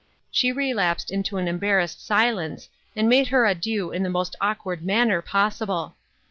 [0.31, 5.21] She relapsed into an embarrassed silence, and made her adieu in the most awkward manner
[5.21, 5.93] possible.